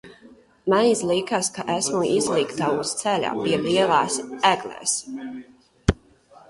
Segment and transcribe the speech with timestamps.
[0.73, 4.19] Man izlikās, ka esmu izlikta uz ceļa pie lielās
[4.55, 4.97] egles.